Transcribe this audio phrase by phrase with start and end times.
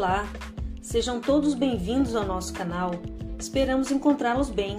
[0.00, 0.26] Olá,
[0.80, 2.92] sejam todos bem-vindos ao nosso canal.
[3.38, 4.78] Esperamos encontrá-los bem.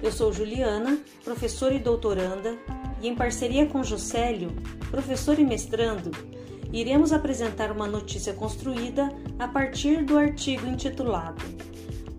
[0.00, 2.56] Eu sou Juliana, professora e doutoranda,
[3.02, 4.52] e em parceria com Juscelio,
[4.92, 6.12] professor e mestrando,
[6.72, 9.08] iremos apresentar uma notícia construída
[9.40, 11.42] a partir do artigo intitulado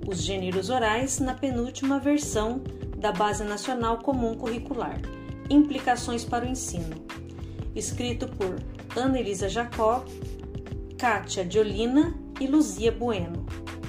[0.05, 2.61] Os Gêneros Orais na penúltima versão
[2.97, 4.99] da Base Nacional Comum Curricular
[5.49, 6.97] Implicações para o Ensino,
[7.73, 8.57] escrito por
[8.93, 10.03] Ana Elisa Jacó,
[10.99, 13.45] Kátia Diolina e Luzia Bueno,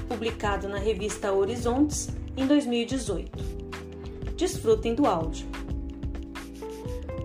[0.07, 3.33] publicado na revista Horizontes em 2018.
[4.37, 5.45] Desfrutem do áudio.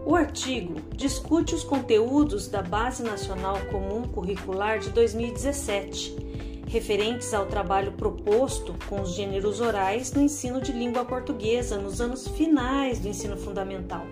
[0.04, 6.16] O artigo discute os conteúdos da Base Nacional Comum Curricular de 2017,
[6.68, 12.28] referentes ao trabalho proposto com os gêneros orais no ensino de língua portuguesa nos anos
[12.30, 14.04] finais do ensino fundamental.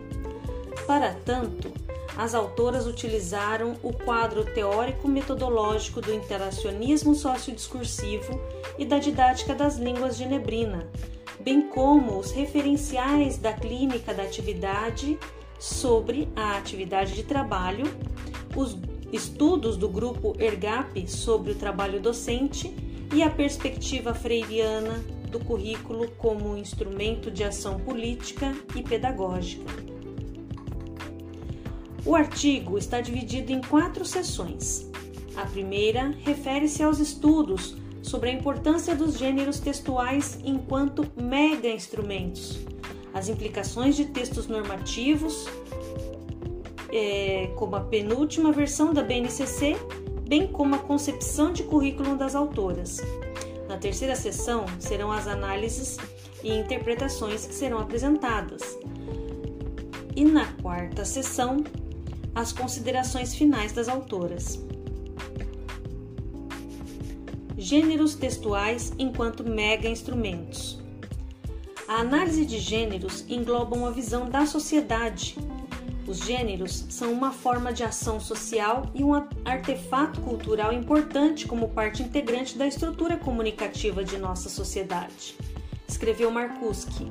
[0.85, 1.71] Para tanto,
[2.17, 8.39] as autoras utilizaram o quadro teórico-metodológico do interacionismo sociodiscursivo
[8.77, 10.87] e da didática das línguas genebrina,
[11.39, 15.17] bem como os referenciais da clínica da atividade
[15.59, 17.85] sobre a atividade de trabalho,
[18.55, 18.77] os
[19.11, 22.75] estudos do grupo ERGAP sobre o trabalho docente
[23.13, 29.92] e a perspectiva freiriana do currículo como instrumento de ação política e pedagógica.
[32.05, 34.91] O artigo está dividido em quatro seções.
[35.37, 42.59] A primeira refere-se aos estudos sobre a importância dos gêneros textuais enquanto mega-instrumentos,
[43.13, 45.45] as implicações de textos normativos,
[46.91, 49.77] é, como a penúltima versão da BNCC,
[50.27, 52.97] bem como a concepção de currículo das autoras.
[53.69, 55.97] Na terceira sessão serão as análises
[56.43, 58.77] e interpretações que serão apresentadas.
[60.15, 61.63] E na quarta sessão
[62.35, 64.59] as considerações finais das autoras.
[67.57, 70.81] Gêneros textuais enquanto mega-instrumentos.
[71.87, 75.37] A análise de gêneros engloba uma visão da sociedade.
[76.07, 79.13] Os gêneros são uma forma de ação social e um
[79.45, 85.35] artefato cultural importante como parte integrante da estrutura comunicativa de nossa sociedade,
[85.87, 87.05] escreveu Markuski.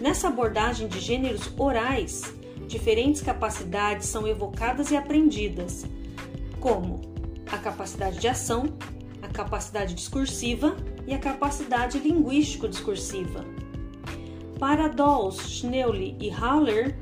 [0.00, 2.22] Nessa abordagem de gêneros orais,
[2.70, 5.84] diferentes capacidades são evocadas e aprendidas,
[6.60, 7.00] como
[7.50, 8.66] a capacidade de ação,
[9.20, 10.76] a capacidade discursiva
[11.06, 13.44] e a capacidade linguístico-discursiva.
[14.58, 16.96] Para Dawes, Schneuli e Haller,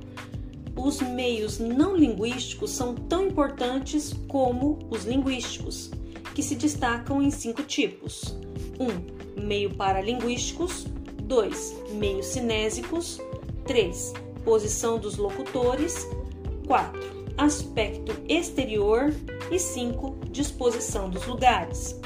[0.74, 5.90] os meios não linguísticos são tão importantes como os linguísticos,
[6.34, 8.38] que se destacam em cinco tipos:
[8.80, 8.84] 1.
[8.84, 10.86] Um, meio paralinguísticos,
[11.24, 11.74] 2.
[11.92, 13.20] Meios cinésicos,
[13.66, 16.09] 3 posição dos locutores,
[16.66, 17.34] 4.
[17.36, 19.14] Aspecto exterior
[19.50, 20.20] e 5.
[20.31, 22.00] Disposição dos lugares.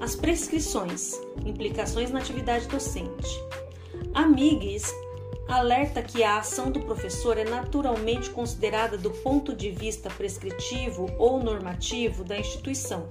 [0.00, 3.28] As prescrições, implicações na atividade docente.
[4.14, 4.94] A MIGS
[5.48, 11.42] alerta que a ação do professor é naturalmente considerada do ponto de vista prescritivo ou
[11.42, 13.08] normativo da instituição.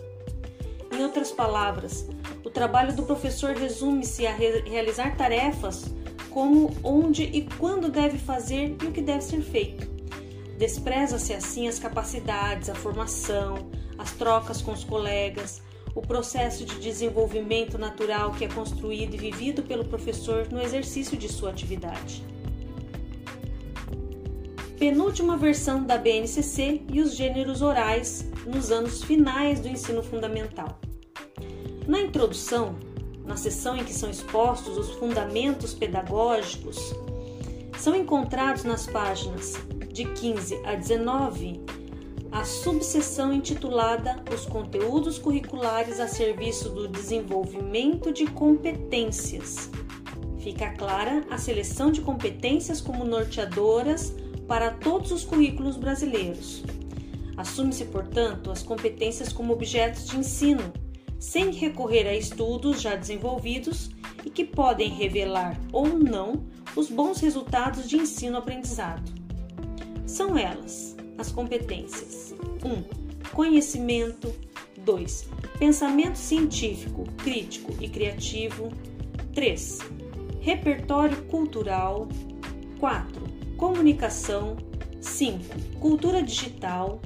[0.94, 2.08] Em outras palavras,
[2.42, 5.94] o trabalho do professor resume-se a re realizar tarefas
[6.30, 9.88] como, onde e quando deve fazer e o que deve ser feito.
[10.58, 15.62] Despreza-se assim as capacidades, a formação, as trocas com os colegas,
[15.96, 21.28] o processo de desenvolvimento natural que é construído e vivido pelo professor no exercício de
[21.28, 22.24] sua atividade.
[24.78, 30.80] Penúltima versão da BNCC e os gêneros orais nos anos finais do ensino fundamental.
[31.86, 32.76] Na introdução,
[33.30, 36.96] na seção em que são expostos os fundamentos pedagógicos,
[37.78, 39.54] são encontrados nas páginas
[39.94, 41.62] de 15 a 19
[42.32, 49.70] a subseção intitulada Os conteúdos curriculares a serviço do desenvolvimento de competências.
[50.40, 54.14] Fica clara a seleção de competências como norteadoras
[54.48, 56.64] para todos os currículos brasileiros.
[57.38, 60.74] Assume-se, portanto, as competências como objetos de ensino
[61.20, 63.92] sem recorrer a estudos já desenvolvidos
[64.26, 66.46] e que podem revelar ou não
[66.76, 69.12] os bons resultados de ensino-aprendizado.
[70.06, 72.34] São elas as competências:
[72.64, 72.68] 1.
[72.68, 72.84] Um,
[73.34, 74.34] conhecimento,
[74.78, 75.30] 2.
[75.60, 78.72] Pensamento científico, crítico e criativo,
[79.36, 79.80] 3.
[80.40, 82.08] Repertório cultural,
[82.80, 83.22] 4.
[83.58, 84.56] Comunicação,
[85.02, 85.44] 5.
[85.80, 87.02] Cultura digital,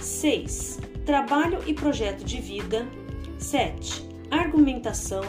[0.00, 0.80] 6.
[1.04, 2.86] Trabalho e projeto de vida,
[3.38, 4.06] 7.
[4.30, 5.24] Argumentação.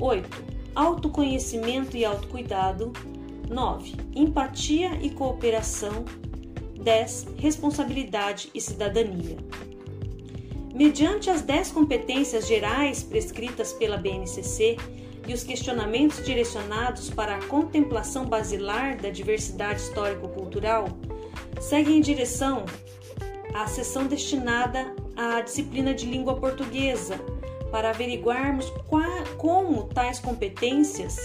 [0.00, 0.44] 8.
[0.74, 2.92] Autoconhecimento e autocuidado.
[3.48, 3.94] 9.
[4.14, 6.04] Empatia e cooperação.
[6.82, 7.28] 10.
[7.38, 9.36] Responsabilidade e cidadania.
[10.74, 14.76] Mediante as 10 competências gerais prescritas pela BNCC
[15.26, 20.86] e os questionamentos direcionados para a contemplação basilar da diversidade histórico-cultural,
[21.60, 22.64] segue em direção
[23.54, 24.93] à sessão destinada
[25.32, 27.18] à disciplina de língua portuguesa,
[27.70, 31.16] para averiguarmos qual, como tais competências,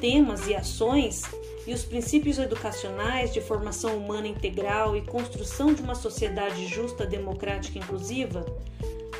[0.00, 1.22] temas e ações
[1.66, 7.78] e os princípios educacionais de formação humana integral e construção de uma sociedade justa, democrática
[7.78, 8.44] e inclusiva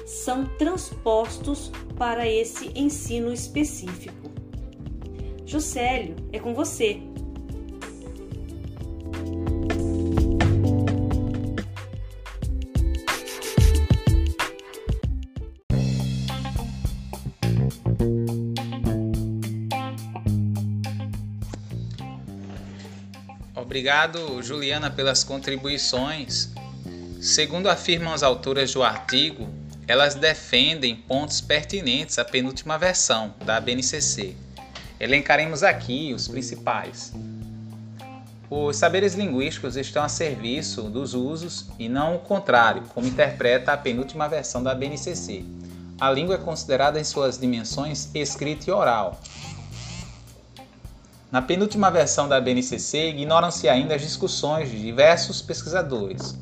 [0.06, 4.30] são transpostos para esse ensino específico.
[5.44, 7.00] Juscelio, é com você.
[23.78, 26.48] Obrigado, Juliana, pelas contribuições.
[27.20, 29.48] Segundo afirmam as autoras do artigo,
[29.86, 34.34] elas defendem pontos pertinentes à penúltima versão da BNCC.
[34.98, 37.12] Elencaremos aqui os principais.
[38.50, 43.76] Os saberes linguísticos estão a serviço dos usos e não o contrário, como interpreta a
[43.76, 45.44] penúltima versão da BNCC.
[46.00, 49.20] A língua é considerada em suas dimensões escrita e oral,
[51.30, 56.38] na penúltima versão da BNCC, ignoram-se ainda as discussões de diversos pesquisadores.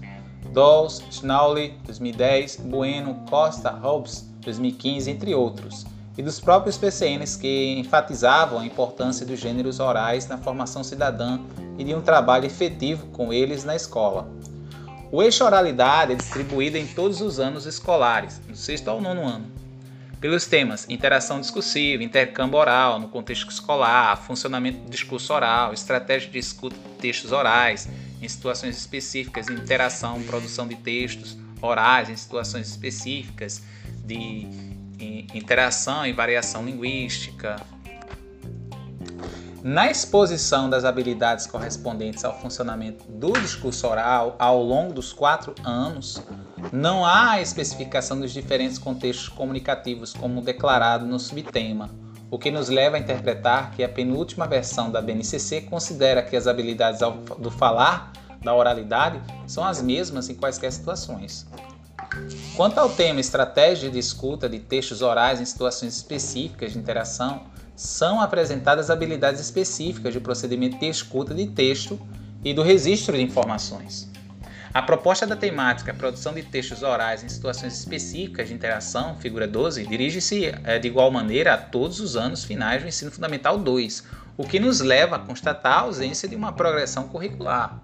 [0.52, 5.84] Dawes, Schnawley, 2010, Bueno, Costa, Hobbes, 2015, entre outros,
[6.16, 11.40] e dos próprios PCNs que enfatizavam a importância dos gêneros orais na formação cidadã
[11.76, 14.28] e de um trabalho efetivo com eles na escola.
[15.10, 19.55] O eixo oralidade é distribuído em todos os anos escolares, do sexto ao nono ano
[20.20, 26.38] pelos temas interação discursiva, intercâmbio oral no contexto escolar, funcionamento do discurso oral, estratégia de
[26.38, 27.88] escuta de textos orais
[28.20, 33.62] em situações específicas, interação, produção de textos orais em situações específicas,
[34.04, 34.46] de
[35.34, 37.56] interação e variação linguística,
[39.62, 46.22] na exposição das habilidades correspondentes ao funcionamento do discurso oral ao longo dos quatro anos,
[46.72, 51.90] não há especificação dos diferentes contextos comunicativos como declarado no subtema,
[52.30, 56.46] o que nos leva a interpretar que a penúltima versão da BNCC considera que as
[56.46, 57.00] habilidades
[57.38, 58.12] do falar,
[58.42, 61.46] da oralidade, são as mesmas em quaisquer situações.
[62.56, 67.44] Quanto ao tema estratégia de escuta de textos orais em situações específicas de interação,
[67.74, 72.00] são apresentadas habilidades específicas de procedimento de escuta de texto
[72.42, 74.10] e do registro de informações.
[74.76, 79.86] A proposta da temática produção de textos orais em situações específicas de interação, figura 12,
[79.86, 84.04] dirige-se é, de igual maneira a todos os anos finais do ensino fundamental 2,
[84.36, 87.80] o que nos leva a constatar a ausência de uma progressão curricular.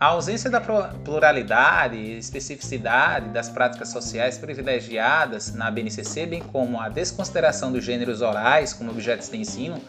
[0.00, 6.88] A ausência da pluralidade e especificidade das práticas sociais privilegiadas na BNCC, bem como a
[6.88, 9.80] desconsideração dos gêneros orais como objetos de ensino,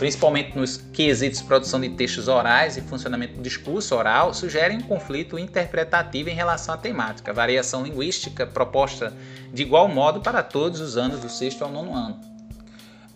[0.00, 5.38] principalmente nos quesitos produção de textos orais e funcionamento do discurso oral, sugerem um conflito
[5.38, 9.12] interpretativo em relação à temática, variação linguística proposta
[9.52, 12.29] de igual modo para todos os anos do sexto ao nono ano.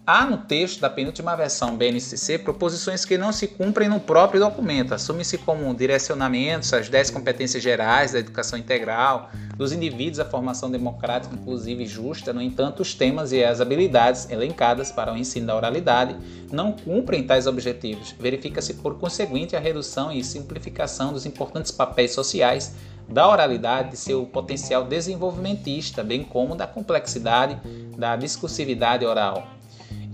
[0.06, 4.92] Há no texto da penúltima versão BNCC proposições que não se cumprem no próprio documento.
[4.92, 11.34] Assume-se como direcionamentos às 10 competências gerais da educação integral, dos indivíduos à formação democrática,
[11.34, 12.34] inclusiva e justa.
[12.34, 16.14] No entanto, os temas e as habilidades elencadas para o ensino da oralidade
[16.52, 18.14] não cumprem tais objetivos.
[18.20, 22.74] Verifica-se, por conseguinte, a redução e simplificação dos importantes papéis sociais
[23.08, 27.58] da oralidade e seu potencial desenvolvimentista, bem como da complexidade
[27.96, 29.53] da discursividade oral.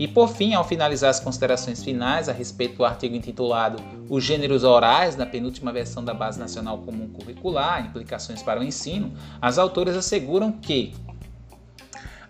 [0.00, 3.76] E por fim, ao finalizar as considerações finais a respeito do artigo intitulado
[4.08, 9.12] Os gêneros orais na penúltima versão da Base Nacional Comum Curricular, implicações para o ensino,
[9.42, 10.94] as autoras asseguram que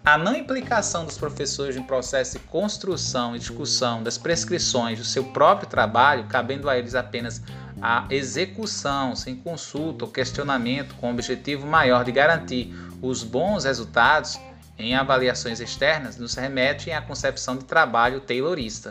[0.04, 5.26] a não implicação dos professores em processo de construção e discussão das prescrições do seu
[5.26, 7.40] próprio trabalho, cabendo a eles apenas
[7.80, 14.40] a execução sem consulta ou questionamento com o objetivo maior de garantir os bons resultados,
[14.80, 18.90] em avaliações externas nos remetem à concepção de trabalho taylorista.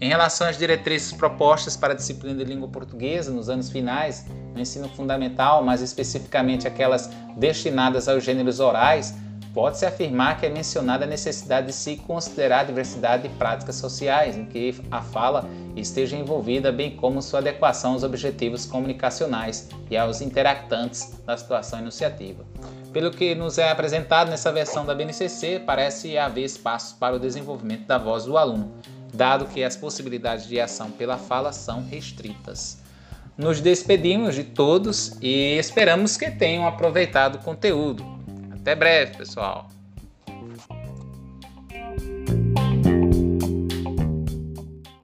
[0.00, 4.60] Em relação às diretrizes propostas para a disciplina de língua portuguesa nos anos finais, no
[4.60, 9.14] ensino fundamental, mais especificamente aquelas destinadas aos gêneros orais,
[9.54, 14.36] pode-se afirmar que é mencionada a necessidade de se considerar a diversidade de práticas sociais
[14.36, 20.20] em que a fala esteja envolvida, bem como sua adequação aos objetivos comunicacionais e aos
[20.20, 22.44] interactantes da situação enunciativa.
[22.92, 27.86] Pelo que nos é apresentado nessa versão da BNCC, parece haver espaço para o desenvolvimento
[27.86, 28.70] da voz do aluno,
[29.14, 32.82] dado que as possibilidades de ação pela fala são restritas.
[33.36, 38.04] Nos despedimos de todos e esperamos que tenham aproveitado o conteúdo.
[38.52, 39.68] Até breve, pessoal.